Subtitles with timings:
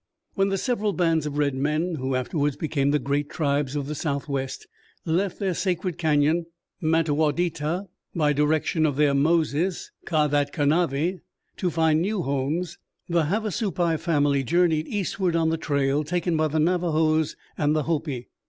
[0.33, 3.93] When the several bands of red men, who afterwards became the great tribes of the
[3.93, 4.65] south west,
[5.05, 6.47] left their sacred Canyon
[6.81, 7.83] mat aw we' dit ta
[8.15, 11.19] by direction of their Moses Ka that ka na' ve
[11.57, 16.59] to find new homes, the Havasupai family journeyed eastward on the trail taken by the
[16.59, 18.27] Navajos and the Hopi.